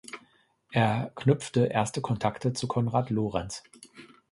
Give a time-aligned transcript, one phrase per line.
[0.71, 3.61] Er knüpfte erste Kontakte zu Konrad Lorenz.